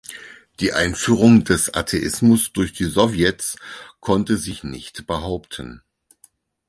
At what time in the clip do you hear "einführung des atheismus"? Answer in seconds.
0.73-2.53